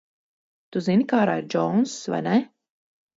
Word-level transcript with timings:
Tu 0.75 0.81
zini, 0.85 1.05
ka 1.11 1.19
ārā 1.25 1.35
ir 1.41 1.45
Džounss, 1.55 1.93
vai 2.15 2.23
ne? 2.29 2.33